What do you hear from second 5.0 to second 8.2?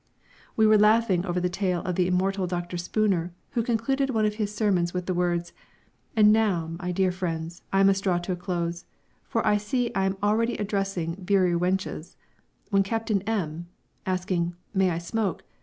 the words: "And now, dear friends, I must draw